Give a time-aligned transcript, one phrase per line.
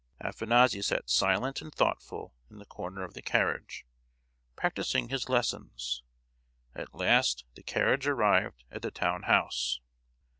[0.19, 3.85] Afanassy sat silent and thoughtful in the corner of the carriage,
[4.55, 6.01] practising his lessons.
[6.73, 9.79] At last the carriage arrived at the town house.